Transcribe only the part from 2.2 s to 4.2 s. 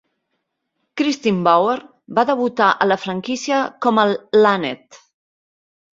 debutar a la franquícia com a